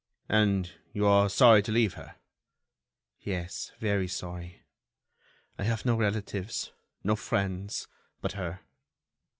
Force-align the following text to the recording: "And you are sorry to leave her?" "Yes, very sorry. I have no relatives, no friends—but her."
"And 0.29 0.71
you 0.93 1.05
are 1.05 1.29
sorry 1.29 1.61
to 1.61 1.71
leave 1.71 1.93
her?" 1.93 2.15
"Yes, 3.19 3.71
very 3.79 4.07
sorry. 4.07 4.63
I 5.59 5.63
have 5.65 5.85
no 5.85 5.95
relatives, 5.95 6.71
no 7.03 7.15
friends—but 7.15 8.31
her." 8.31 8.61